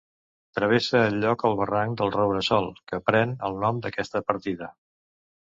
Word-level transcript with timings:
Travessa 0.59 1.01
el 1.09 1.19
lloc 1.25 1.45
el 1.49 1.57
barranc 1.59 1.99
del 2.01 2.11
Roure 2.17 2.41
Sol, 2.49 2.71
que 2.93 3.01
pren 3.11 3.37
el 3.51 3.63
nom 3.67 3.83
d'aquesta 3.85 4.23
partida. 4.33 4.73